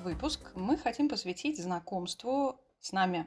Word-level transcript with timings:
Этот 0.00 0.14
выпуск 0.14 0.40
мы 0.54 0.78
хотим 0.78 1.10
посвятить 1.10 1.62
знакомству 1.62 2.58
с 2.80 2.92
нами. 2.92 3.26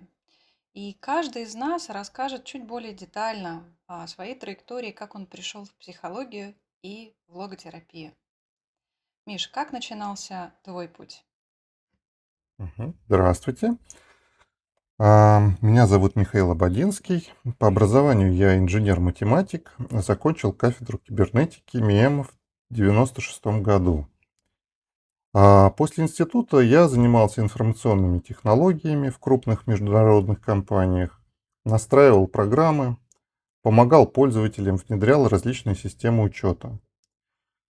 И 0.73 0.93
каждый 0.93 1.43
из 1.43 1.53
нас 1.53 1.89
расскажет 1.89 2.45
чуть 2.45 2.65
более 2.65 2.93
детально 2.93 3.63
о 3.85 4.07
своей 4.07 4.33
траектории, 4.33 4.89
как 4.91 5.13
он 5.13 5.27
пришел 5.27 5.65
в 5.65 5.73
психологию 5.75 6.55
и 6.81 7.13
в 7.27 7.37
логотерапию. 7.37 8.13
Миш, 9.27 9.49
как 9.49 9.71
начинался 9.71 10.51
твой 10.63 10.87
путь? 10.87 11.23
Здравствуйте. 13.07 13.77
А, 14.97 15.41
Меня 15.61 15.85
зовут 15.85 16.15
Михаил 16.15 16.49
Абадинский. 16.49 17.31
По 17.59 17.67
образованию 17.67 18.33
я 18.33 18.57
инженер-математик. 18.57 19.75
Закончил 19.91 20.53
кафедру 20.53 20.97
кибернетики 20.97 21.77
МИЭМ 21.77 22.23
в 22.23 22.31
96 22.71 23.61
году. 23.61 24.07
А 25.33 25.71
После 25.71 26.03
института 26.03 26.59
я 26.59 26.87
занимался 26.87 27.41
информационными 27.41 28.19
технологиями 28.19 29.09
в 29.09 29.17
крупных 29.17 29.65
международных 29.65 30.39
компаниях, 30.39 31.19
настраивал 31.65 32.27
программы, 32.27 32.97
помогал 33.63 34.05
пользователям, 34.05 34.75
внедрял 34.77 35.27
различные 35.27 35.75
системы 35.75 36.23
учета. 36.23 36.79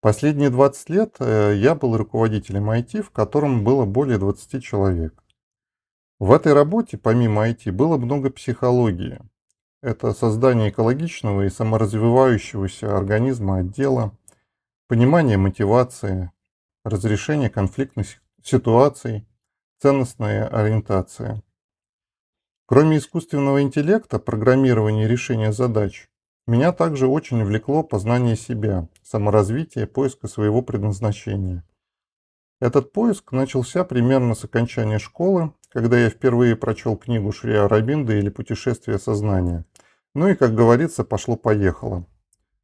Последние 0.01 0.49
20 0.49 0.89
лет 0.89 1.17
э, 1.19 1.55
я 1.57 1.75
был 1.75 1.99
руководителем 1.99 2.71
IT, 2.71 3.03
в 3.03 3.11
котором 3.11 3.65
было 3.65 3.85
более 3.85 4.17
20 4.17 4.63
человек. 4.65 5.23
В 6.19 6.33
этой 6.33 6.55
работе, 6.55 6.97
помимо 6.97 7.47
IT, 7.51 7.71
было 7.73 7.99
много 7.99 8.31
психологии. 8.31 9.21
Это 9.83 10.15
создание 10.15 10.71
экологичного 10.71 11.43
и 11.43 11.51
саморазвивающегося 11.51 12.97
организма 12.97 13.59
отдела, 13.59 14.17
понимание 14.89 15.37
мотивации, 15.37 16.31
разрешение 16.85 17.51
конфликтных 17.51 18.23
ситуаций, 18.43 19.27
ценностная 19.81 20.47
ориентация. 20.47 21.43
Кроме 22.67 22.99
искусственного 22.99 23.63
интеллекта, 23.63 24.19
программирования 24.19 25.05
и 25.05 25.09
решения 25.09 25.53
задач, 25.53 26.09
меня 26.47 26.73
также 26.73 27.07
очень 27.07 27.45
влекло 27.45 27.83
познание 27.83 28.37
себя, 28.37 28.89
саморазвитие, 29.03 29.87
поиска 29.87 30.29
своего 30.29 30.63
предназначения. 30.63 31.65
Этот 32.61 32.93
поиск 32.93 33.33
начался 33.33 33.85
примерно 33.85 34.35
с 34.35 34.45
окончания 34.45 34.99
школы, 34.99 35.53
когда 35.71 35.99
я 35.99 36.11
впервые 36.11 36.57
прочел 36.57 36.97
книгу 36.97 37.33
Шри 37.33 37.55
Арабинда 37.55 38.15
или 38.15 38.29
«Путешествие 38.29 38.99
сознания». 38.99 39.65
Ну 40.15 40.29
и, 40.29 40.35
как 40.35 40.55
говорится, 40.55 41.05
пошло-поехало. 41.05 42.07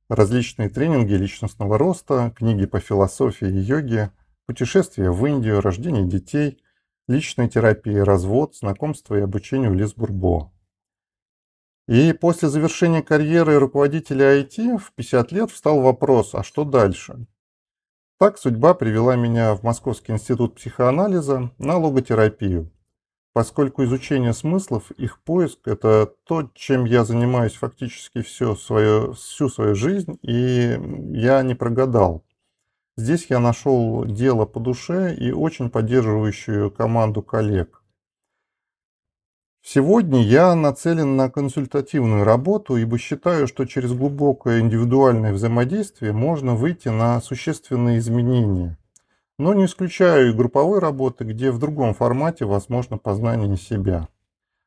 Различные 0.08 0.68
тренинги 0.68 1.14
личностного 1.14 1.78
роста, 1.78 2.32
книги 2.36 2.64
по 2.64 2.78
философии 2.78 3.48
и 3.48 3.58
йоге, 3.58 4.12
путешествия 4.46 5.10
в 5.10 5.26
Индию, 5.26 5.60
рождение 5.60 6.06
детей, 6.06 6.62
личная 7.08 7.48
терапия, 7.48 8.04
развод, 8.04 8.54
знакомство 8.54 9.16
и 9.16 9.20
обучение 9.20 9.68
у 9.68 9.74
Лиз 9.74 9.94
Бурбо. 9.94 10.52
И 11.88 12.12
после 12.12 12.48
завершения 12.48 13.02
карьеры 13.02 13.58
руководителя 13.58 14.40
IT 14.40 14.78
в 14.78 14.92
50 14.92 15.32
лет 15.32 15.50
встал 15.50 15.80
вопрос, 15.80 16.36
а 16.36 16.44
что 16.44 16.64
дальше? 16.64 17.26
Так 18.18 18.38
судьба 18.38 18.74
привела 18.74 19.16
меня 19.16 19.54
в 19.56 19.64
Московский 19.64 20.12
институт 20.12 20.54
психоанализа 20.54 21.50
на 21.58 21.78
логотерапию, 21.78 22.70
поскольку 23.36 23.84
изучение 23.84 24.32
смыслов, 24.32 24.90
их 24.92 25.20
поиск– 25.20 25.58
это 25.68 26.10
то, 26.24 26.50
чем 26.54 26.86
я 26.86 27.04
занимаюсь 27.04 27.52
фактически 27.52 28.22
все 28.22 28.54
свое, 28.54 29.12
всю 29.12 29.50
свою 29.50 29.74
жизнь, 29.74 30.18
и 30.22 30.80
я 31.12 31.42
не 31.42 31.54
прогадал. 31.54 32.24
Здесь 32.96 33.26
я 33.28 33.38
нашел 33.38 34.06
дело 34.06 34.46
по 34.46 34.58
душе 34.58 35.14
и 35.14 35.32
очень 35.32 35.68
поддерживающую 35.68 36.70
команду 36.70 37.20
коллег– 37.20 37.82
Сегодня 39.62 40.22
я 40.22 40.54
нацелен 40.54 41.16
на 41.16 41.28
консультативную 41.28 42.22
работу, 42.24 42.76
ибо 42.76 42.98
считаю, 42.98 43.48
что 43.48 43.66
через 43.66 43.92
глубокое 43.92 44.60
индивидуальное 44.60 45.32
взаимодействие 45.32 46.12
можно 46.12 46.54
выйти 46.54 46.88
на 46.88 47.20
существенные 47.20 47.98
изменения. 47.98 48.78
Но 49.38 49.52
не 49.52 49.66
исключаю 49.66 50.30
и 50.30 50.32
групповой 50.32 50.78
работы, 50.78 51.24
где 51.24 51.50
в 51.50 51.58
другом 51.58 51.92
формате 51.94 52.44
возможно 52.46 52.96
познание 52.96 53.56
себя. 53.56 54.08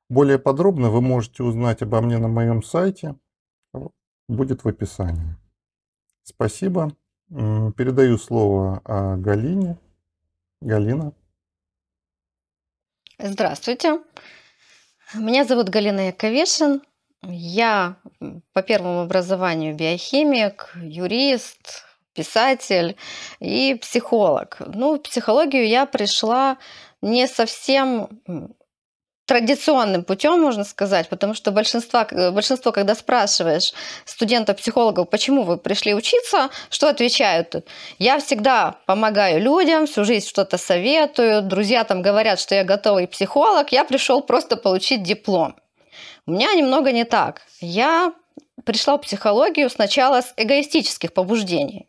Более 0.09 0.37
подробно 0.39 0.89
вы 0.89 1.01
можете 1.01 1.43
узнать 1.43 1.81
обо 1.81 2.01
мне 2.01 2.17
на 2.17 2.27
моем 2.27 2.61
сайте, 2.63 3.15
будет 4.27 4.63
в 4.63 4.67
описании. 4.67 5.35
Спасибо. 6.23 6.95
Передаю 7.29 8.17
слово 8.17 8.81
Галине. 8.85 9.77
Галина. 10.61 11.13
Здравствуйте. 13.17 14.01
Меня 15.15 15.45
зовут 15.45 15.69
Галина 15.69 16.07
Яковешин. 16.07 16.81
Я 17.23 17.97
по 18.53 18.61
первому 18.61 19.01
образованию 19.01 19.75
биохимик, 19.75 20.71
юрист, 20.75 21.85
писатель 22.19 22.97
и 23.39 23.75
психолог. 23.81 24.57
Ну, 24.59 24.95
в 24.95 24.99
психологию 24.99 25.65
я 25.67 25.85
пришла 25.85 26.57
не 27.01 27.27
совсем 27.27 28.09
традиционным 29.25 30.03
путем, 30.03 30.41
можно 30.41 30.65
сказать, 30.65 31.07
потому 31.07 31.33
что 31.33 31.51
большинство, 31.51 32.05
большинство, 32.31 32.71
когда 32.71 32.95
спрашиваешь 32.95 33.73
студентов-психологов, 34.05 35.09
почему 35.09 35.43
вы 35.43 35.57
пришли 35.57 35.93
учиться, 35.93 36.49
что 36.69 36.89
отвечают? 36.89 37.55
Я 37.99 38.17
всегда 38.19 38.75
помогаю 38.85 39.39
людям, 39.41 39.85
всю 39.85 40.03
жизнь 40.03 40.27
что-то 40.27 40.57
советую, 40.57 41.41
друзья 41.41 41.83
там 41.83 42.01
говорят, 42.01 42.39
что 42.39 42.55
я 42.55 42.63
готовый 42.63 43.07
психолог, 43.07 43.71
я 43.71 43.85
пришел 43.85 44.21
просто 44.21 44.57
получить 44.57 45.03
диплом. 45.03 45.55
У 46.25 46.31
меня 46.31 46.53
немного 46.53 46.91
не 46.91 47.05
так. 47.05 47.41
Я 47.61 48.13
пришла 48.65 48.97
в 48.97 49.01
психологию 49.01 49.69
сначала 49.69 50.21
с 50.21 50.33
эгоистических 50.37 51.13
побуждений. 51.13 51.87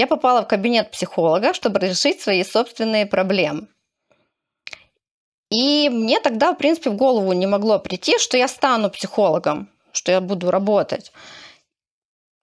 Я 0.00 0.06
попала 0.06 0.40
в 0.40 0.48
кабинет 0.48 0.90
психолога, 0.90 1.52
чтобы 1.52 1.78
решить 1.78 2.22
свои 2.22 2.42
собственные 2.42 3.04
проблемы. 3.04 3.68
И 5.50 5.90
мне 5.90 6.20
тогда, 6.20 6.54
в 6.54 6.56
принципе, 6.56 6.88
в 6.88 6.96
голову 6.96 7.34
не 7.34 7.46
могло 7.46 7.78
прийти, 7.78 8.18
что 8.18 8.38
я 8.38 8.48
стану 8.48 8.88
психологом, 8.88 9.68
что 9.92 10.10
я 10.10 10.22
буду 10.22 10.50
работать. 10.50 11.12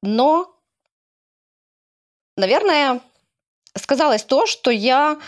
Но, 0.04 0.56
наверное, 2.36 3.02
сказалось 3.76 4.24
то, 4.24 4.46
что 4.46 4.70
я 4.70 5.20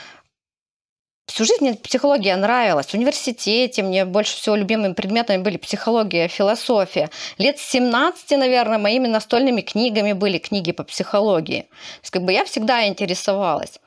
всю 1.29 1.45
жизнь 1.45 1.61
мне 1.61 1.73
психология 1.75 2.35
нравилась. 2.35 2.87
В 2.87 2.93
университете 2.95 3.83
мне 3.83 4.05
больше 4.05 4.35
всего 4.35 4.55
любимыми 4.55 4.93
предметами 4.93 5.41
были 5.41 5.57
психология, 5.57 6.27
философия. 6.27 7.09
Лет 7.37 7.59
с 7.59 7.69
17, 7.69 8.31
наверное, 8.31 8.77
моими 8.77 9.07
настольными 9.07 9.61
книгами 9.61 10.13
были 10.13 10.37
книги 10.37 10.71
по 10.71 10.83
психологии. 10.83 11.61
То 11.61 12.01
есть 12.01 12.11
как 12.11 12.23
бы 12.23 12.33
я 12.33 12.45
всегда 12.45 12.87
интересовалась. 12.87 13.79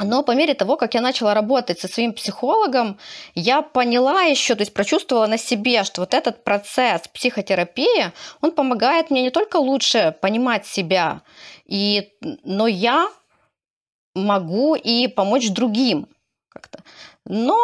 Но 0.00 0.22
по 0.22 0.32
мере 0.32 0.54
того, 0.54 0.76
как 0.76 0.94
я 0.94 1.00
начала 1.00 1.34
работать 1.34 1.80
со 1.80 1.88
своим 1.88 2.12
психологом, 2.12 2.98
я 3.34 3.62
поняла 3.62 4.22
еще, 4.22 4.54
то 4.54 4.62
есть 4.62 4.72
прочувствовала 4.72 5.26
на 5.26 5.38
себе, 5.38 5.82
что 5.82 6.02
вот 6.02 6.14
этот 6.14 6.44
процесс 6.44 7.02
психотерапии, 7.08 8.12
он 8.40 8.52
помогает 8.52 9.10
мне 9.10 9.22
не 9.22 9.30
только 9.30 9.56
лучше 9.56 10.14
понимать 10.22 10.66
себя, 10.66 11.22
и, 11.64 12.12
но 12.44 12.68
я 12.68 13.08
могу 14.14 14.76
и 14.76 15.08
помочь 15.08 15.50
другим 15.50 16.06
как-то. 16.58 16.82
Но 17.24 17.56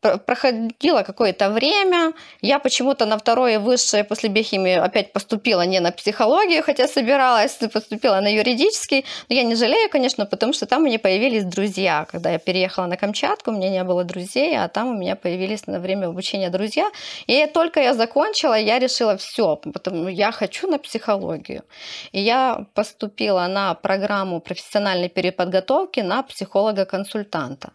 проходило 0.00 1.02
какое-то 1.02 1.50
время, 1.50 2.12
я 2.40 2.58
почему-то 2.58 3.04
на 3.04 3.18
второе 3.18 3.58
высшее 3.58 4.04
после 4.04 4.28
биохимии 4.28 4.76
опять 4.76 5.12
поступила 5.12 5.62
не 5.62 5.80
на 5.80 5.90
психологию, 5.90 6.62
хотя 6.62 6.86
собиралась, 6.86 7.58
поступила 7.72 8.20
на 8.20 8.28
юридический, 8.32 9.04
но 9.28 9.34
я 9.34 9.42
не 9.42 9.56
жалею, 9.56 9.90
конечно, 9.90 10.24
потому 10.24 10.52
что 10.52 10.66
там 10.66 10.82
у 10.82 10.86
меня 10.86 10.98
появились 10.98 11.44
друзья. 11.44 12.06
Когда 12.10 12.30
я 12.30 12.38
переехала 12.38 12.86
на 12.86 12.96
Камчатку, 12.96 13.50
у 13.50 13.54
меня 13.54 13.70
не 13.70 13.82
было 13.82 14.04
друзей, 14.04 14.56
а 14.56 14.68
там 14.68 14.88
у 14.88 14.98
меня 14.98 15.16
появились 15.16 15.66
на 15.66 15.80
время 15.80 16.06
обучения 16.06 16.50
друзья. 16.50 16.90
И 17.26 17.46
только 17.46 17.80
я 17.80 17.94
закончила, 17.94 18.54
я 18.54 18.78
решила 18.78 19.16
все, 19.16 19.56
потому 19.56 20.08
я 20.08 20.30
хочу 20.30 20.68
на 20.68 20.78
психологию. 20.78 21.64
И 22.12 22.20
я 22.20 22.66
поступила 22.74 23.46
на 23.48 23.74
программу 23.74 24.40
профессиональной 24.40 25.08
переподготовки 25.08 26.00
на 26.00 26.22
психолога-консультанта. 26.22 27.72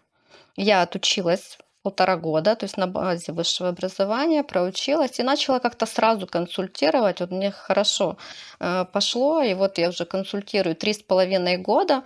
Я 0.56 0.84
отучилась 0.84 1.58
полтора 1.84 2.16
года, 2.16 2.56
то 2.56 2.64
есть 2.64 2.78
на 2.78 2.88
базе 2.88 3.34
высшего 3.34 3.70
образования 3.70 4.44
проучилась 4.44 5.20
и 5.20 5.24
начала 5.24 5.60
как-то 5.60 5.86
сразу 5.86 6.28
консультировать. 6.28 7.20
Вот 7.20 7.32
мне 7.32 7.52
хорошо 7.52 8.18
э, 8.60 8.86
пошло, 8.92 9.42
и 9.42 9.54
вот 9.54 9.78
я 9.78 9.90
уже 9.90 10.06
консультирую 10.06 10.76
три 10.76 10.94
с 10.94 11.04
половиной 11.04 11.58
года, 11.58 12.04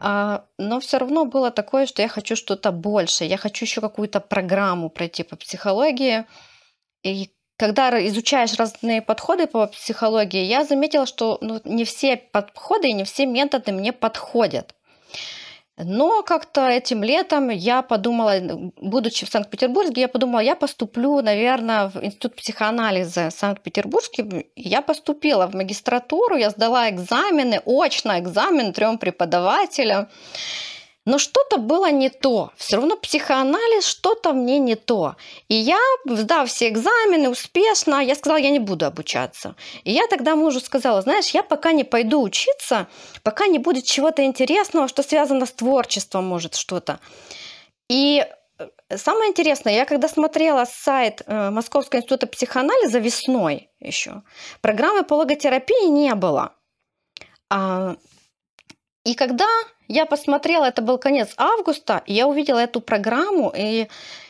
э, 0.00 0.40
но 0.58 0.80
все 0.80 0.98
равно 0.98 1.24
было 1.24 1.52
такое, 1.52 1.86
что 1.86 2.02
я 2.02 2.08
хочу 2.08 2.34
что-то 2.34 2.72
больше, 2.72 3.24
я 3.24 3.36
хочу 3.36 3.64
еще 3.64 3.80
какую-то 3.80 4.20
программу 4.20 4.90
пройти 4.90 5.22
по 5.22 5.36
психологии. 5.36 6.24
И 7.04 7.30
когда 7.56 8.04
изучаешь 8.08 8.54
разные 8.54 9.02
подходы 9.02 9.46
по 9.46 9.68
психологии, 9.68 10.42
я 10.42 10.64
заметила, 10.64 11.06
что 11.06 11.38
ну, 11.40 11.60
не 11.64 11.84
все 11.84 12.16
подходы 12.16 12.88
и 12.88 12.92
не 12.92 13.04
все 13.04 13.26
методы 13.26 13.70
мне 13.70 13.92
подходят. 13.92 14.74
Но 15.78 16.22
как-то 16.22 16.68
этим 16.68 17.02
летом 17.02 17.48
я 17.48 17.80
подумала, 17.80 18.34
будучи 18.76 19.24
в 19.24 19.30
Санкт-Петербурге, 19.30 20.02
я 20.02 20.08
подумала, 20.08 20.40
я 20.40 20.54
поступлю, 20.54 21.22
наверное, 21.22 21.88
в 21.88 22.04
Институт 22.04 22.36
психоанализа 22.36 23.30
Санкт-Петербургский. 23.30 24.50
Я 24.54 24.82
поступила 24.82 25.46
в 25.46 25.54
магистратуру, 25.54 26.36
я 26.36 26.50
сдала 26.50 26.90
экзамены, 26.90 27.62
очно 27.64 28.18
экзамен 28.18 28.74
трем 28.74 28.98
преподавателям. 28.98 30.08
Но 31.04 31.18
что-то 31.18 31.58
было 31.58 31.90
не 31.90 32.10
то. 32.10 32.52
Все 32.56 32.76
равно 32.76 32.96
психоанализ 32.96 33.84
что-то 33.84 34.32
мне 34.32 34.58
не 34.60 34.76
то. 34.76 35.16
И 35.48 35.54
я, 35.54 35.80
сдав 36.06 36.48
все 36.48 36.68
экзамены 36.68 37.28
успешно, 37.28 38.00
я 38.00 38.14
сказала, 38.14 38.38
я 38.38 38.50
не 38.50 38.60
буду 38.60 38.86
обучаться. 38.86 39.56
И 39.82 39.90
я 39.92 40.06
тогда 40.06 40.36
мужу 40.36 40.60
сказала, 40.60 41.02
знаешь, 41.02 41.30
я 41.30 41.42
пока 41.42 41.72
не 41.72 41.82
пойду 41.82 42.22
учиться, 42.22 42.86
пока 43.24 43.48
не 43.48 43.58
будет 43.58 43.84
чего-то 43.84 44.24
интересного, 44.24 44.86
что 44.86 45.02
связано 45.02 45.46
с 45.46 45.52
творчеством, 45.52 46.24
может, 46.24 46.54
что-то. 46.54 47.00
И 47.88 48.24
э, 48.58 48.96
самое 48.96 49.30
интересное, 49.30 49.74
я 49.74 49.84
когда 49.86 50.08
смотрела 50.08 50.64
сайт 50.66 51.22
э, 51.26 51.50
Московского 51.50 51.98
института 51.98 52.28
психоанализа 52.28 53.00
весной 53.00 53.70
еще, 53.80 54.22
программы 54.60 55.02
по 55.02 55.14
логотерапии 55.14 55.88
не 55.88 56.14
было. 56.14 56.54
И 59.04 59.14
когда 59.14 59.48
я 59.88 60.06
посмотрела, 60.06 60.64
это 60.66 60.80
был 60.80 60.98
конец 60.98 61.34
августа, 61.36 62.02
я 62.06 62.26
увидела 62.26 62.60
эту 62.60 62.80
программу, 62.80 63.52
и 63.56 63.88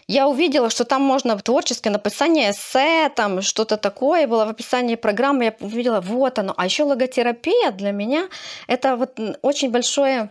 я 0.08 0.28
увидела, 0.28 0.70
что 0.70 0.84
там 0.84 1.02
можно 1.02 1.38
творческое 1.38 1.90
написание 1.90 2.50
эссе, 2.50 3.10
там 3.14 3.42
что-то 3.42 3.76
такое 3.76 4.26
было 4.26 4.46
в 4.46 4.48
описании 4.48 4.96
программы, 4.96 5.44
я 5.44 5.54
увидела, 5.60 6.00
вот 6.00 6.38
оно. 6.38 6.54
А 6.56 6.64
еще 6.64 6.84
логотерапия 6.84 7.70
для 7.70 7.92
меня, 7.92 8.28
это 8.66 8.96
вот 8.96 9.20
очень 9.42 9.70
большое 9.70 10.30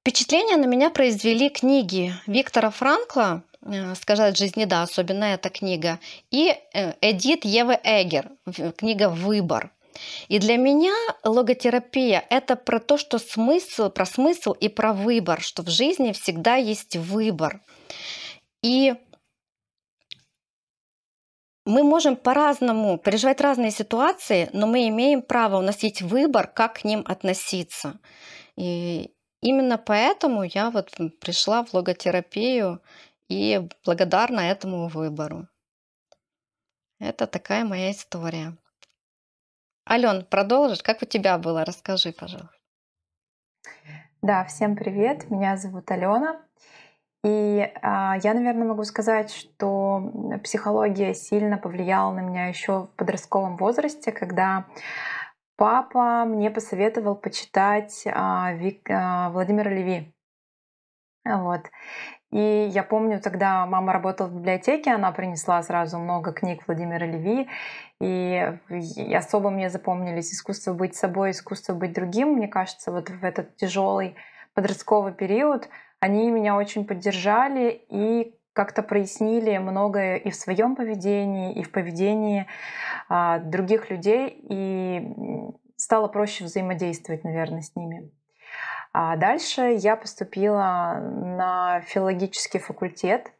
впечатление 0.00 0.56
на 0.56 0.66
меня 0.66 0.90
произвели 0.90 1.50
книги 1.50 2.14
Виктора 2.26 2.70
Франкла, 2.70 3.42
э, 3.62 3.94
«Сказать 3.96 4.38
жизни 4.38 4.64
да», 4.64 4.82
особенно 4.82 5.24
эта 5.24 5.50
книга, 5.50 5.98
и 6.30 6.56
э, 6.72 6.94
Эдит 7.00 7.44
Евы 7.44 7.78
Эгер, 7.82 8.30
книга 8.76 9.08
«Выбор». 9.08 9.70
И 10.28 10.38
для 10.38 10.56
меня 10.56 10.94
логотерапия— 11.24 12.24
это 12.30 12.56
про 12.56 12.80
то, 12.80 12.96
что 12.96 13.18
смысл, 13.18 13.90
про 13.90 14.06
смысл 14.06 14.52
и 14.52 14.68
про 14.68 14.92
выбор, 14.92 15.40
что 15.40 15.62
в 15.62 15.68
жизни 15.68 16.12
всегда 16.12 16.56
есть 16.56 16.96
выбор. 16.96 17.62
И 18.62 18.94
мы 21.66 21.82
можем 21.82 22.16
по-разному 22.16 22.98
переживать 22.98 23.40
разные 23.40 23.70
ситуации, 23.70 24.48
но 24.52 24.66
мы 24.66 24.88
имеем 24.88 25.22
право, 25.22 25.58
у 25.58 25.62
нас 25.62 25.82
есть 25.82 26.02
выбор, 26.02 26.46
как 26.46 26.80
к 26.80 26.84
ним 26.84 27.04
относиться. 27.06 28.00
И 28.56 29.14
именно 29.40 29.78
поэтому 29.78 30.42
я 30.42 30.70
вот 30.70 30.90
пришла 31.20 31.64
в 31.64 31.74
логотерапию 31.74 32.82
и 33.28 33.68
благодарна 33.84 34.40
этому 34.40 34.88
выбору. 34.88 35.48
Это 36.98 37.26
такая 37.26 37.64
моя 37.64 37.92
история. 37.92 38.56
Ален, 39.90 40.24
продолжишь? 40.24 40.84
Как 40.84 41.02
у 41.02 41.04
тебя 41.04 41.36
было? 41.36 41.64
Расскажи, 41.64 42.12
пожалуйста. 42.12 42.54
Да, 44.22 44.44
всем 44.44 44.76
привет. 44.76 45.28
Меня 45.30 45.56
зовут 45.56 45.90
Алена. 45.90 46.40
И 47.24 47.68
а, 47.82 48.16
я, 48.22 48.34
наверное, 48.34 48.68
могу 48.68 48.84
сказать, 48.84 49.32
что 49.32 50.38
психология 50.44 51.12
сильно 51.12 51.58
повлияла 51.58 52.12
на 52.12 52.20
меня 52.20 52.46
еще 52.46 52.84
в 52.84 52.96
подростковом 52.96 53.56
возрасте, 53.56 54.12
когда 54.12 54.66
папа 55.56 56.24
мне 56.24 56.52
посоветовал 56.52 57.16
почитать 57.16 58.04
а, 58.06 58.52
Вик, 58.52 58.88
а, 58.88 59.30
Владимира 59.30 59.70
Леви. 59.70 60.14
Вот. 61.24 61.62
И 62.32 62.70
я 62.72 62.84
помню, 62.84 63.20
тогда 63.20 63.66
мама 63.66 63.92
работала 63.92 64.28
в 64.28 64.36
библиотеке, 64.36 64.92
она 64.92 65.10
принесла 65.10 65.62
сразу 65.62 65.98
много 65.98 66.32
книг 66.32 66.62
Владимира 66.66 67.04
Леви, 67.04 67.48
и, 68.00 68.56
особо 69.14 69.50
мне 69.50 69.68
запомнились 69.68 70.32
искусство 70.32 70.72
быть 70.72 70.94
собой, 70.94 71.32
искусство 71.32 71.74
быть 71.74 71.92
другим. 71.92 72.34
Мне 72.34 72.46
кажется, 72.46 72.92
вот 72.92 73.10
в 73.10 73.24
этот 73.24 73.56
тяжелый 73.56 74.14
подростковый 74.54 75.12
период 75.12 75.68
они 75.98 76.30
меня 76.30 76.56
очень 76.56 76.86
поддержали 76.86 77.84
и 77.88 78.34
как-то 78.52 78.82
прояснили 78.82 79.58
многое 79.58 80.16
и 80.16 80.30
в 80.30 80.34
своем 80.36 80.76
поведении, 80.76 81.52
и 81.52 81.62
в 81.62 81.70
поведении 81.70 82.46
а, 83.08 83.38
других 83.38 83.90
людей, 83.90 84.28
и 84.48 85.14
стало 85.76 86.08
проще 86.08 86.44
взаимодействовать, 86.44 87.24
наверное, 87.24 87.62
с 87.62 87.74
ними. 87.74 88.10
А 88.92 89.16
дальше 89.16 89.76
я 89.78 89.96
поступила 89.96 90.98
на 91.00 91.80
филологический 91.82 92.58
факультет, 92.58 93.32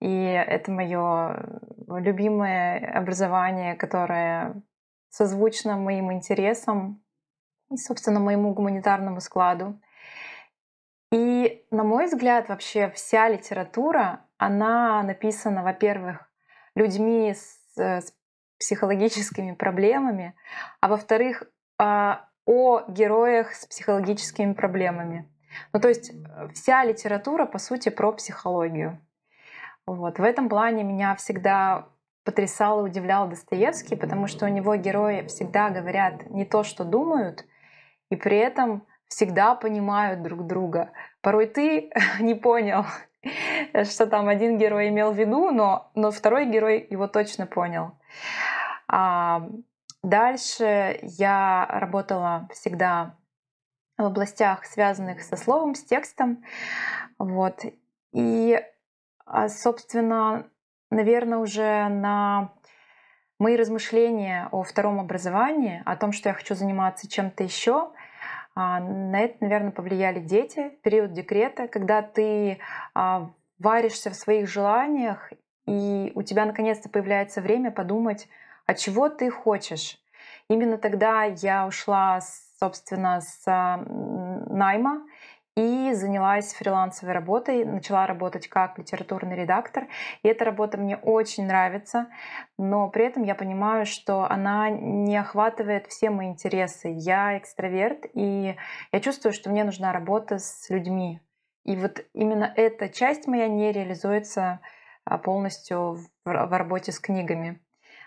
и 0.00 0.24
это 0.24 0.70
мое 0.70 1.60
любимое 1.86 2.92
образование, 2.92 3.76
которое 3.76 4.62
созвучно 5.10 5.76
моим 5.76 6.12
интересам 6.12 7.02
и, 7.70 7.76
собственно, 7.76 8.18
моему 8.18 8.52
гуманитарному 8.52 9.20
складу. 9.20 9.80
И, 11.12 11.64
на 11.70 11.84
мой 11.84 12.06
взгляд, 12.06 12.48
вообще 12.48 12.90
вся 12.90 13.28
литература, 13.28 14.26
она 14.36 15.00
написана, 15.04 15.62
во-первых, 15.62 16.28
людьми 16.74 17.32
с, 17.32 17.76
с 17.76 18.12
психологическими 18.58 19.54
проблемами, 19.54 20.34
а 20.80 20.88
во-вторых, 20.88 21.44
а, 21.78 22.28
о 22.46 22.82
героях 22.88 23.54
с 23.54 23.66
психологическими 23.66 24.52
проблемами. 24.52 25.28
Ну, 25.72 25.80
то 25.80 25.88
есть 25.88 26.10
э, 26.10 26.48
вся 26.54 26.84
литература, 26.84 27.46
по 27.46 27.58
сути, 27.58 27.88
про 27.88 28.12
психологию. 28.12 28.98
Вот. 29.86 30.18
В 30.18 30.22
этом 30.22 30.48
плане 30.48 30.82
меня 30.82 31.14
всегда 31.14 31.88
потрясал 32.24 32.80
и 32.80 32.90
удивлял 32.90 33.28
Достоевский, 33.28 33.96
потому 33.96 34.26
что 34.26 34.46
у 34.46 34.48
него 34.48 34.76
герои 34.76 35.26
всегда 35.26 35.70
говорят 35.70 36.30
не 36.30 36.44
то, 36.44 36.64
что 36.64 36.84
думают, 36.84 37.44
и 38.10 38.16
при 38.16 38.38
этом 38.38 38.86
всегда 39.08 39.54
понимают 39.54 40.22
друг 40.22 40.46
друга. 40.46 40.90
Порой 41.20 41.46
ты 41.46 41.90
не 42.20 42.34
понял, 42.34 42.86
что 43.84 44.06
там 44.06 44.28
один 44.28 44.58
герой 44.58 44.88
имел 44.88 45.12
в 45.12 45.18
виду, 45.18 45.50
но, 45.50 45.90
но 45.94 46.10
второй 46.10 46.46
герой 46.46 46.86
его 46.88 47.06
точно 47.06 47.46
понял. 47.46 47.92
А, 48.88 49.48
Дальше 50.04 50.98
я 51.00 51.66
работала 51.70 52.46
всегда 52.52 53.16
в 53.96 54.04
областях, 54.04 54.66
связанных 54.66 55.22
со 55.22 55.34
словом, 55.34 55.74
с 55.74 55.82
текстом. 55.82 56.44
Вот. 57.18 57.62
И, 58.12 58.62
а, 59.24 59.48
собственно, 59.48 60.46
наверное, 60.90 61.38
уже 61.38 61.88
на 61.88 62.52
мои 63.38 63.56
размышления 63.56 64.50
о 64.52 64.62
втором 64.62 65.00
образовании, 65.00 65.82
о 65.86 65.96
том, 65.96 66.12
что 66.12 66.28
я 66.28 66.34
хочу 66.34 66.54
заниматься 66.54 67.08
чем-то 67.08 67.42
еще, 67.42 67.90
а, 68.54 68.80
на 68.80 69.18
это, 69.18 69.36
наверное, 69.40 69.72
повлияли 69.72 70.20
дети, 70.20 70.68
период 70.82 71.14
декрета, 71.14 71.66
когда 71.66 72.02
ты 72.02 72.58
а, 72.94 73.30
варишься 73.58 74.10
в 74.10 74.16
своих 74.16 74.50
желаниях, 74.50 75.32
и 75.64 76.12
у 76.14 76.22
тебя 76.22 76.44
наконец-то 76.44 76.90
появляется 76.90 77.40
время 77.40 77.70
подумать, 77.70 78.28
а 78.66 78.74
чего 78.74 79.08
ты 79.08 79.30
хочешь. 79.30 79.98
Именно 80.48 80.78
тогда 80.78 81.24
я 81.24 81.66
ушла, 81.66 82.20
собственно, 82.60 83.20
с 83.20 83.44
найма 83.46 85.04
и 85.56 85.92
занялась 85.92 86.52
фрилансовой 86.52 87.14
работой, 87.14 87.64
начала 87.64 88.06
работать 88.06 88.48
как 88.48 88.78
литературный 88.78 89.36
редактор. 89.36 89.86
И 90.22 90.28
эта 90.28 90.44
работа 90.44 90.78
мне 90.78 90.96
очень 90.96 91.46
нравится, 91.46 92.08
но 92.58 92.88
при 92.88 93.06
этом 93.06 93.22
я 93.22 93.34
понимаю, 93.34 93.86
что 93.86 94.28
она 94.28 94.68
не 94.70 95.16
охватывает 95.16 95.86
все 95.86 96.10
мои 96.10 96.28
интересы. 96.28 96.92
Я 96.92 97.38
экстраверт, 97.38 98.06
и 98.14 98.56
я 98.90 99.00
чувствую, 99.00 99.32
что 99.32 99.50
мне 99.50 99.64
нужна 99.64 99.92
работа 99.92 100.38
с 100.38 100.68
людьми. 100.70 101.20
И 101.64 101.76
вот 101.76 102.04
именно 102.12 102.52
эта 102.56 102.88
часть 102.88 103.26
моя 103.26 103.48
не 103.48 103.72
реализуется 103.72 104.60
а, 105.04 105.18
полностью 105.18 105.98
в 106.24 106.30
работе 106.58 106.92
с 106.92 106.98
книгами. 106.98 107.63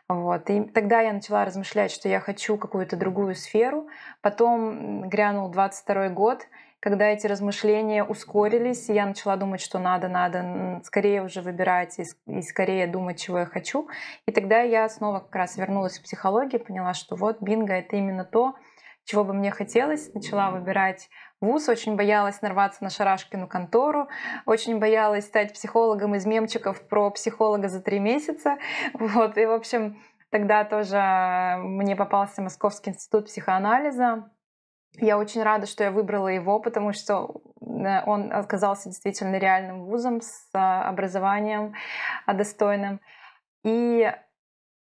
Вот. 0.09 0.49
И 0.49 0.61
тогда 0.63 1.01
я 1.01 1.11
начала 1.11 1.43
размышлять, 1.43 1.91
что 1.91 2.07
я 2.07 2.19
хочу 2.19 2.57
какую-то 2.57 2.95
другую 2.95 3.35
сферу. 3.35 3.87
Потом 4.21 5.09
грянул 5.09 5.49
22 5.49 6.09
год, 6.09 6.47
когда 6.79 7.07
эти 7.07 7.25
размышления 7.25 8.03
ускорились, 8.03 8.87
я 8.87 9.07
начала 9.07 9.35
думать, 9.35 9.61
что 9.61 9.79
надо, 9.79 10.07
надо 10.07 10.79
скорее 10.85 11.23
уже 11.23 11.41
выбирать 11.41 11.99
и, 12.27 12.41
скорее 12.43 12.85
думать, 12.85 13.19
чего 13.19 13.39
я 13.39 13.45
хочу. 13.45 13.89
И 14.27 14.31
тогда 14.31 14.61
я 14.61 14.87
снова 14.87 15.19
как 15.19 15.35
раз 15.35 15.57
вернулась 15.57 15.97
в 15.97 16.03
психологию, 16.03 16.63
поняла, 16.63 16.93
что 16.93 17.15
вот 17.15 17.41
бинго— 17.41 17.73
это 17.73 17.95
именно 17.95 18.23
то, 18.23 18.55
чего 19.07 19.23
бы 19.23 19.33
мне 19.33 19.51
хотелось. 19.51 20.13
Начала 20.13 20.51
выбирать 20.51 21.09
вуз, 21.39 21.69
очень 21.69 21.95
боялась 21.95 22.41
нарваться 22.41 22.83
на 22.83 22.89
Шарашкину 22.89 23.47
контору, 23.47 24.09
очень 24.45 24.79
боялась 24.79 25.25
стать 25.25 25.53
психологом 25.53 26.15
из 26.15 26.25
мемчиков 26.25 26.85
про 26.89 27.09
психолога 27.09 27.69
за 27.69 27.81
три 27.81 27.99
месяца. 27.99 28.57
Вот, 28.93 29.37
и, 29.37 29.45
в 29.45 29.51
общем, 29.51 29.97
тогда 30.29 30.65
тоже 30.65 31.55
мне 31.63 31.95
попался 31.95 32.41
Московский 32.41 32.89
институт 32.89 33.27
психоанализа. 33.27 34.29
Я 34.99 35.17
очень 35.17 35.41
рада, 35.41 35.67
что 35.67 35.85
я 35.85 35.91
выбрала 35.91 36.27
его, 36.27 36.59
потому 36.59 36.91
что 36.91 37.41
он 37.61 38.33
оказался 38.33 38.89
действительно 38.89 39.37
реальным 39.37 39.85
вузом 39.85 40.19
с 40.21 40.49
образованием 40.53 41.75
достойным. 42.27 42.99
И 43.63 44.11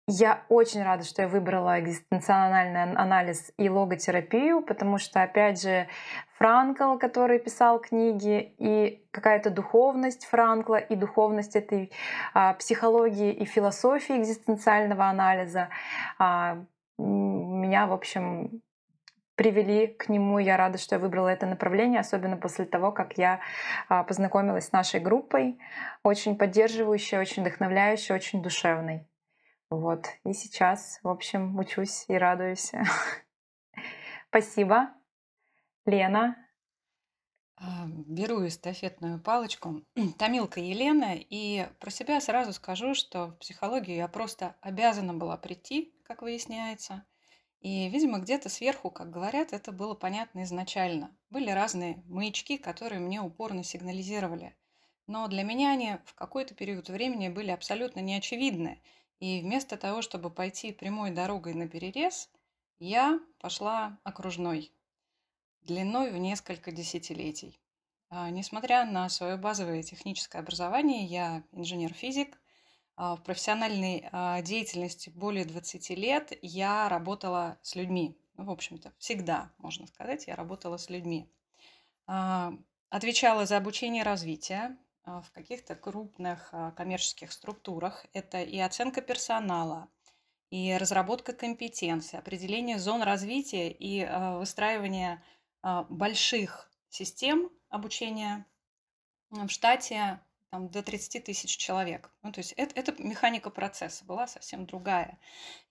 я 0.08 0.44
очень 0.48 0.84
рада, 0.84 1.04
что 1.04 1.24
я 1.24 1.28
выбрала 1.28 1.82
экзистенциональный 1.82 2.94
анализ 2.94 3.52
и 3.58 3.70
логотерапию, 3.70 4.62
потому 4.62 4.98
что, 4.98 5.22
опять 5.22 5.62
же, 5.62 5.88
Франкл, 6.38 6.98
который 6.98 7.40
писал 7.40 7.80
книги, 7.80 8.56
и 8.58 9.06
какая-то 9.12 9.50
духовность 9.50 10.26
Франкла, 10.26 10.78
и 10.78 10.96
духовность 10.96 11.58
этой 11.58 11.92
а, 12.34 12.54
психологии 12.54 13.34
и 13.34 13.44
философии 13.44 14.18
экзистенциального 14.18 15.08
анализа 15.08 15.68
а, 16.18 16.64
меня, 16.98 17.86
в 17.88 17.94
общем, 17.94 18.62
привели 19.36 19.88
к 19.88 20.08
нему. 20.08 20.40
Я 20.40 20.56
рада, 20.56 20.78
что 20.78 20.96
я 20.96 21.00
выбрала 21.00 21.28
это 21.28 21.46
направление, 21.46 22.00
особенно 22.00 22.38
после 22.38 22.64
того, 22.64 22.94
как 22.94 23.18
я 23.18 23.42
а, 23.90 24.04
познакомилась 24.04 24.68
с 24.68 24.72
нашей 24.72 25.02
группой, 25.02 25.60
очень 26.04 26.38
поддерживающей, 26.38 27.18
очень 27.18 27.42
вдохновляющей, 27.42 28.16
очень 28.16 28.42
душевной. 28.42 29.06
Вот. 29.70 30.06
И 30.24 30.34
сейчас, 30.34 31.00
в 31.04 31.10
общем, 31.10 31.58
учусь 31.60 32.06
и 32.08 32.14
радуюсь. 32.14 32.72
Спасибо. 34.30 34.94
Лена. 35.86 36.38
А, 37.58 37.86
беру 37.88 38.48
эстафетную 38.48 39.20
палочку. 39.20 39.84
Томилка 40.18 40.62
Елена. 40.62 41.16
И 41.18 41.68
про 41.80 41.90
себя 41.90 42.22
сразу 42.22 42.54
скажу, 42.54 42.94
что 42.94 43.28
в 43.28 43.40
психологию 43.40 43.98
я 43.98 44.08
просто 44.08 44.56
обязана 44.62 45.14
была 45.14 45.36
прийти, 45.36 45.94
как 46.06 46.22
выясняется. 46.22 47.06
И, 47.60 47.90
видимо, 47.90 48.20
где-то 48.20 48.48
сверху, 48.48 48.90
как 48.90 49.10
говорят, 49.10 49.52
это 49.52 49.74
было 49.74 49.96
понятно 49.96 50.44
изначально. 50.44 51.14
Были 51.30 51.50
разные 51.50 52.02
маячки, 52.06 52.58
которые 52.58 53.02
мне 53.02 53.20
упорно 53.20 53.64
сигнализировали. 53.64 54.56
Но 55.08 55.28
для 55.28 55.44
меня 55.44 55.72
они 55.72 55.98
в 56.06 56.14
какой-то 56.14 56.54
период 56.54 56.88
времени 56.88 57.28
были 57.28 57.52
абсолютно 57.52 58.00
неочевидны– 58.00 58.82
и 59.20 59.42
вместо 59.42 59.78
того, 59.78 60.02
чтобы 60.02 60.30
пойти 60.30 60.72
прямой 60.72 61.12
дорогой 61.12 61.54
на 61.54 61.68
перерез, 61.68 62.30
я 62.80 63.20
пошла 63.40 63.98
окружной, 64.04 64.72
длиной 65.62 66.12
в 66.12 66.18
несколько 66.18 66.72
десятилетий. 66.72 67.60
А, 68.10 68.30
несмотря 68.30 68.86
на 68.86 69.10
свое 69.10 69.38
базовое 69.38 69.84
техническое 69.84 70.40
образование, 70.40 71.06
я 71.06 71.44
инженер-физик. 71.52 72.40
А, 72.96 73.16
в 73.16 73.24
профессиональной 73.24 74.08
а, 74.12 74.42
деятельности 74.42 75.10
более 75.10 75.46
20 75.46 75.90
лет 75.92 76.32
я 76.42 76.88
работала 76.88 77.58
с 77.62 77.76
людьми. 77.76 78.18
Ну, 78.38 78.46
в 78.46 78.52
общем-то, 78.52 78.94
всегда, 78.98 79.52
можно 79.58 79.88
сказать, 79.88 80.28
я 80.28 80.36
работала 80.36 80.78
с 80.78 80.90
людьми. 80.90 81.28
Отвечала 82.90 83.46
за 83.46 83.58
обучение 83.58 84.04
и 84.04 84.06
развитие, 84.06 84.78
в 85.08 85.32
каких-то 85.32 85.76
крупных 85.76 86.50
а, 86.52 86.72
коммерческих 86.72 87.32
структурах. 87.32 88.06
Это 88.14 88.42
и 88.42 88.60
оценка 88.60 89.02
персонала, 89.02 89.88
и 90.50 90.76
разработка 90.78 91.34
компетенций, 91.34 92.20
определение 92.20 92.78
зон 92.78 93.02
развития 93.02 93.72
и 93.72 94.04
а, 94.04 94.38
выстраивание 94.38 95.24
больших 95.90 96.72
систем 96.90 97.50
обучения 97.70 98.46
в 99.32 99.50
штате 99.50 100.22
там, 100.50 100.70
до 100.70 100.82
30 100.82 101.26
тысяч 101.26 101.58
человек. 101.58 102.10
Ну, 102.22 102.32
то 102.32 102.40
есть 102.40 102.54
это, 102.54 102.80
это 102.80 103.04
механика 103.04 103.50
процесса 103.50 104.06
была 104.06 104.28
совсем 104.28 104.66
другая. 104.66 105.20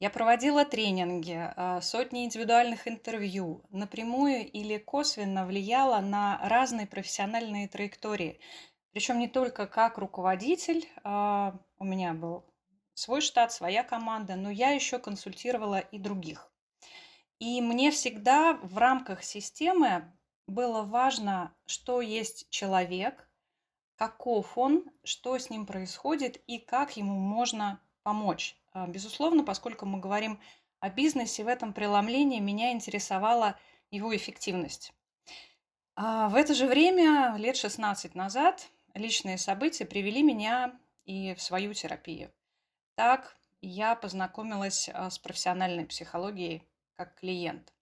Я 0.00 0.11
проводила 0.11 0.66
тренинги, 0.66 1.50
сотни 1.81 2.25
индивидуальных 2.25 2.87
интервью, 2.88 3.62
напрямую 3.71 4.50
или 4.50 4.76
косвенно 4.76 5.47
влияла 5.47 6.00
на 6.00 6.38
разные 6.43 6.87
профессиональные 6.87 7.69
траектории. 7.69 8.38
Причем 8.97 9.19
не 9.19 9.29
только 9.29 9.67
как 9.67 9.99
руководитель, 9.99 10.88
а, 11.05 11.55
у 11.79 11.85
меня 11.85 12.15
был 12.15 12.47
свой 12.95 13.21
штат, 13.21 13.53
своя 13.53 13.85
команда, 13.85 14.37
но 14.37 14.50
я 14.50 14.71
еще 14.71 14.99
консультировала 14.99 15.81
и 15.81 15.99
других. 15.99 16.50
И 17.38 17.61
мне 17.61 17.91
всегда 17.91 18.55
в 18.55 18.79
рамках 18.79 19.23
системы 19.23 20.11
было 20.47 20.81
важно, 20.81 21.55
что 21.67 22.00
есть 22.00 22.49
человек, 22.49 23.29
каков 23.97 24.57
он, 24.57 24.87
что 25.05 25.38
с 25.38 25.50
ним 25.50 25.67
происходит 25.67 26.43
и 26.47 26.59
как 26.59 26.97
ему 26.97 27.19
можно 27.19 27.83
помочь. 28.03 28.57
А, 28.73 28.87
безусловно, 28.87 29.45
поскольку 29.45 29.85
мы 29.85 30.00
говорим 30.00 30.41
о 30.81 30.88
бизнесе, 30.88 31.45
в 31.45 31.49
этом 31.49 31.75
преломлении 31.75 32.41
меня 32.41 32.73
интересовала 32.73 33.59
его 33.91 34.17
эффективность. 34.17 34.95
А, 35.97 36.31
в 36.31 36.35
это 36.35 36.55
же 36.55 36.67
время, 36.67 37.35
лет 37.37 37.59
16 37.59 38.15
назад, 38.15 38.71
личные 38.97 39.38
события 39.38 39.85
привели 39.85 40.23
меня 40.23 40.79
и 41.05 41.35
в 41.35 41.43
свою 41.43 41.75
терапию. 41.75 42.33
Так 42.95 43.37
я 43.61 43.95
познакомилась 43.95 44.88
а, 44.93 45.11
с 45.11 45.19
профессиональной 45.19 45.87
психологией 45.87 46.62
как 46.95 47.15
клиент. 47.17 47.73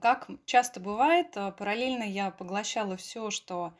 Как 0.00 0.28
часто 0.44 0.80
бывает, 0.80 1.36
а, 1.36 1.50
параллельно 1.50 2.04
я 2.04 2.30
поглощала 2.30 2.96
все, 2.96 3.30
что 3.30 3.76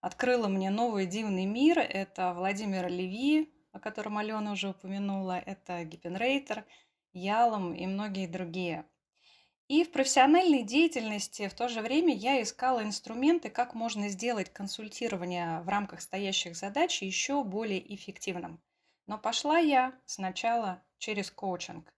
открыло 0.00 0.48
мне 0.48 0.70
новый 0.70 1.06
дивный 1.06 1.46
мир. 1.46 1.78
Это 1.78 2.34
Владимир 2.34 2.88
Леви, 2.88 3.52
о 3.72 3.80
котором 3.80 4.18
Алена 4.18 4.52
уже 4.52 4.70
упомянула, 4.70 5.38
это 5.38 5.84
Гиппенрейтер, 5.84 6.64
Ялом 7.12 7.74
и 7.74 7.86
многие 7.86 8.26
другие. 8.26 8.84
И 9.66 9.82
в 9.82 9.92
профессиональной 9.92 10.62
деятельности 10.62 11.48
в 11.48 11.54
то 11.54 11.68
же 11.68 11.80
время 11.80 12.14
я 12.14 12.42
искала 12.42 12.82
инструменты, 12.82 13.48
как 13.48 13.74
можно 13.74 14.08
сделать 14.10 14.52
консультирование 14.52 15.60
в 15.60 15.68
рамках 15.68 16.02
стоящих 16.02 16.54
задач 16.54 17.00
еще 17.00 17.42
более 17.42 17.94
эффективным. 17.94 18.60
Но 19.06 19.16
пошла 19.16 19.58
я 19.58 19.94
сначала 20.04 20.82
через 20.98 21.30
коучинг. 21.30 21.94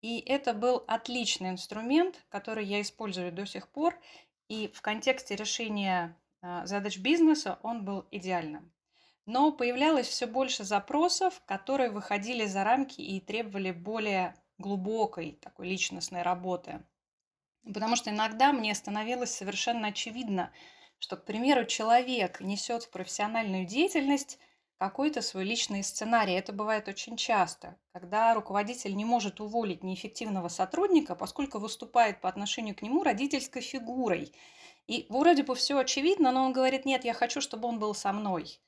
И 0.00 0.18
это 0.20 0.54
был 0.54 0.82
отличный 0.86 1.50
инструмент, 1.50 2.24
который 2.30 2.64
я 2.64 2.80
использую 2.80 3.32
до 3.32 3.44
сих 3.44 3.68
пор. 3.68 4.00
И 4.48 4.68
в 4.68 4.80
контексте 4.80 5.36
решения 5.36 6.16
а, 6.40 6.64
задач 6.64 6.98
бизнеса 6.98 7.58
он 7.62 7.84
был 7.84 8.06
идеальным. 8.10 8.72
Но 9.26 9.52
появлялось 9.52 10.08
все 10.08 10.26
больше 10.26 10.64
запросов, 10.64 11.42
которые 11.44 11.90
выходили 11.90 12.46
за 12.46 12.64
рамки 12.64 13.02
и 13.02 13.20
требовали 13.20 13.72
более 13.72 14.34
глубокой 14.56 15.32
такой 15.32 15.68
личностной 15.68 16.22
работы. 16.22 16.82
Потому 17.64 17.96
что 17.96 18.10
иногда 18.10 18.52
мне 18.52 18.74
становилось 18.74 19.30
совершенно 19.30 19.88
очевидно, 19.88 20.52
что, 20.98 21.16
к 21.16 21.24
примеру, 21.24 21.64
человек 21.64 22.40
несет 22.40 22.84
в 22.84 22.90
профессиональную 22.90 23.66
деятельность 23.66 24.38
какой-то 24.78 25.20
свой 25.20 25.44
личный 25.44 25.84
сценарий. 25.84 26.32
Это 26.32 26.52
бывает 26.52 26.88
очень 26.88 27.16
часто, 27.16 27.76
когда 27.92 28.32
руководитель 28.32 28.96
не 28.96 29.04
может 29.04 29.40
уволить 29.40 29.84
неэффективного 29.84 30.48
сотрудника, 30.48 31.14
поскольку 31.14 31.58
выступает 31.58 32.20
по 32.20 32.28
отношению 32.28 32.74
к 32.74 32.82
нему 32.82 33.02
родительской 33.02 33.60
фигурой. 33.60 34.32
И 34.86 35.06
вроде 35.10 35.42
бы 35.42 35.54
все 35.54 35.78
очевидно, 35.78 36.32
но 36.32 36.44
он 36.44 36.52
говорит, 36.52 36.86
нет, 36.86 37.04
я 37.04 37.12
хочу, 37.12 37.42
чтобы 37.42 37.68
он 37.68 37.78
был 37.78 37.94
со 37.94 38.12
мной. 38.12 38.58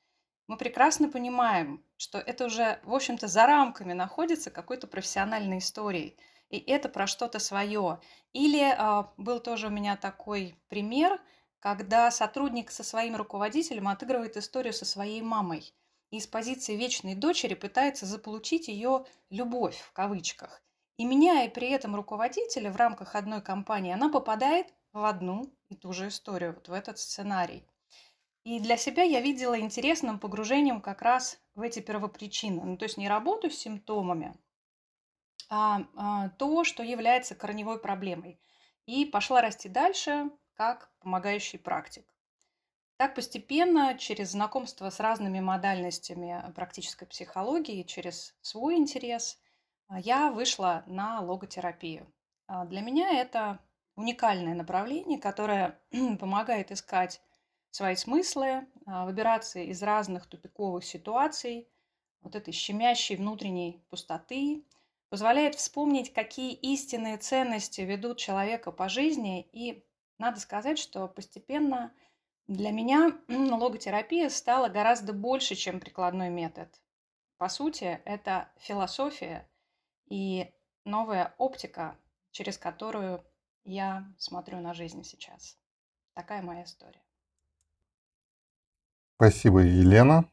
Мы 0.47 0.57
прекрасно 0.57 1.09
понимаем, 1.09 1.83
что 1.97 2.19
это 2.19 2.45
уже, 2.45 2.79
в 2.83 2.93
общем-то, 2.93 3.27
за 3.27 3.47
рамками 3.47 3.93
находится 3.93 4.51
какой-то 4.51 4.85
профессиональной 4.87 5.57
истории– 5.57 6.15
и 6.49 6.57
это 6.57 6.89
про 6.89 7.07
что-то 7.07 7.39
свое. 7.39 7.99
Или 8.33 8.61
а, 8.77 9.11
был 9.17 9.39
тоже 9.39 9.67
у 9.67 9.71
меня 9.71 9.95
такой 9.97 10.55
пример, 10.69 11.19
когда 11.59 12.11
сотрудник 12.11 12.71
со 12.71 12.83
своим 12.83 13.15
руководителем 13.15 13.87
отыгрывает 13.87 14.37
историю 14.37 14.73
со 14.73 14.85
своей 14.85 15.21
мамой 15.21 15.73
и 16.11 16.19
с 16.19 16.27
позиции 16.27 16.75
вечной 16.75 17.15
дочери 17.15 17.55
пытается 17.55 18.05
заполучить 18.05 18.67
ее 18.67 19.05
любовь 19.29 19.77
в 19.77 19.93
кавычках. 19.93 20.61
И 20.97 21.05
меняя 21.05 21.49
при 21.49 21.69
этом 21.69 21.95
руководителя 21.95 22.71
в 22.71 22.75
рамках 22.75 23.15
одной 23.15 23.41
компании, 23.41 23.93
она 23.93 24.09
попадает 24.09 24.71
в 24.91 25.05
одну 25.05 25.51
и 25.69 25.75
ту 25.75 25.91
же 25.91 26.09
историю, 26.09 26.53
вот 26.53 26.67
в 26.67 26.73
этот 26.73 26.99
сценарий. 26.99 27.63
И 28.43 28.59
для 28.59 28.77
себя 28.77 29.03
я 29.03 29.21
видела 29.21 29.59
интересным 29.59 30.19
погружением 30.19 30.81
как 30.81 31.01
раз 31.01 31.39
в 31.55 31.61
эти 31.61 31.79
первопричины. 31.79 32.61
Ну, 32.63 32.77
то 32.77 32.83
есть 32.83 32.97
не 32.97 33.07
работу 33.07 33.49
с 33.49 33.55
симптомами, 33.55 34.35
а, 35.49 35.81
а, 35.95 36.29
то, 36.29 36.63
что 36.63 36.83
является 36.83 37.35
корневой 37.35 37.79
проблемой. 37.79 38.39
И 38.85 39.05
пошла 39.05 39.41
расти 39.41 39.69
дальше 39.69 40.29
как 40.55 40.91
помогающий 40.99 41.59
практик. 41.59 42.05
Так 42.97 43.15
постепенно, 43.15 43.97
через 43.97 44.31
знакомство 44.31 44.89
с 44.89 44.99
разными 44.99 45.39
модальностями 45.39 46.51
практической 46.55 47.05
психологии, 47.05 47.83
через 47.83 48.35
свой 48.41 48.75
интерес, 48.75 49.39
а, 49.87 49.99
я 49.99 50.31
вышла 50.31 50.83
на 50.85 51.21
логотерапию. 51.21 52.11
А, 52.47 52.65
для 52.65 52.81
меня 52.81 53.19
это 53.19 53.59
уникальное 53.95 54.53
направление, 54.55 55.19
которое 55.19 55.79
помогает 56.19 56.71
искать 56.71 57.21
свои 57.71 57.95
смыслы, 57.95 58.67
выбираться 58.85 59.59
из 59.59 59.81
разных 59.81 60.27
тупиковых 60.27 60.85
ситуаций, 60.85 61.67
вот 62.21 62.35
этой 62.35 62.53
щемящей 62.53 63.15
внутренней 63.15 63.83
пустоты, 63.89 64.63
позволяет 65.13 65.53
вспомнить, 65.53 66.11
какие 66.11 66.55
истинные 66.55 67.17
ценности 67.17 67.81
ведут 67.81 68.17
человека 68.17 68.71
по 68.71 68.89
жизни. 68.89 69.47
И 69.51 69.85
надо 70.17 70.39
сказать, 70.39 70.79
что 70.79 71.07
постепенно 71.07 71.93
Для 72.47 72.71
меня 72.71 73.15
логотерапия 73.27 74.29
стала 74.29 74.69
гораздо 74.69 75.13
больше, 75.13 75.53
чем 75.53 75.79
прикладной 75.79 76.31
метод. 76.31 76.67
По 77.37 77.47
сути, 77.47 78.01
это 78.05 78.49
философия 78.57 79.47
и 80.09 80.51
новая 80.83 81.35
оптика, 81.37 81.95
через 82.31 82.57
которую 82.57 83.23
я 83.65 84.11
смотрю 84.17 84.61
на 84.61 84.73
жизнь 84.73 85.03
сейчас. 85.03 85.59
Такая 86.15 86.41
моя 86.41 86.63
история. 86.63 87.03
Спасибо, 89.17 89.59
Елена. 89.59 90.27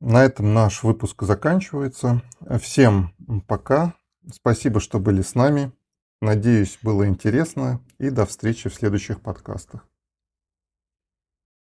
На 0.00 0.24
этом 0.24 0.52
наш 0.52 0.82
выпуск 0.82 1.22
заканчивается. 1.22 2.22
Всем 2.60 3.14
пока. 3.46 3.94
Спасибо, 4.30 4.80
что 4.80 4.98
были 4.98 5.22
с 5.22 5.34
нами. 5.34 5.72
Надеюсь, 6.20 6.78
было 6.82 7.06
интересно. 7.06 7.80
И 7.98 8.10
до 8.10 8.26
встречи 8.26 8.68
в 8.68 8.74
следующих 8.74 9.20
подкастах. 9.20 9.86